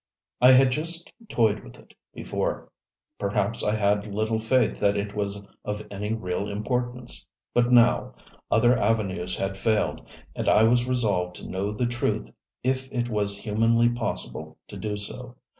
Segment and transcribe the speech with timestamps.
[0.41, 2.71] I had just toyed with it before.
[3.19, 7.23] Perhaps I had had little faith that it was of any real importance.
[7.53, 8.15] But now,
[8.49, 10.01] other avenues had failed,
[10.35, 12.31] and I was resolved to know the truth
[12.63, 15.35] if it was humanly possible to do so.